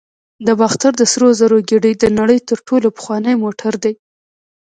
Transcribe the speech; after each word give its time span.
د 0.45 0.47
باختر 0.59 0.91
د 0.97 1.03
سرو 1.11 1.29
زرو 1.39 1.57
ګېډۍ 1.69 1.93
د 1.99 2.05
نړۍ 2.19 2.39
تر 2.49 2.57
ټولو 2.67 2.87
پخوانی 2.97 3.33
موټر 3.43 3.73
دی 3.83 3.93